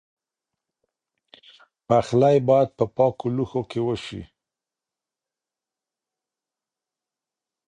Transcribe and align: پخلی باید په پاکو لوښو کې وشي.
پخلی 1.87 2.37
باید 2.47 2.69
په 2.77 2.85
پاکو 2.95 3.27
لوښو 3.35 3.61
کې 3.71 3.79
وشي. 3.83 4.21